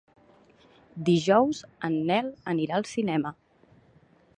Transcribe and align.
Dijous 1.11 1.61
en 1.91 2.01
Nel 2.09 2.33
anirà 2.55 2.79
al 2.83 2.89
cinema. 2.97 3.39